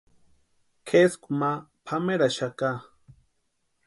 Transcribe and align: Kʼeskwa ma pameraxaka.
Kʼeskwa 0.87 1.31
ma 1.39 1.49
pameraxaka. 1.85 2.69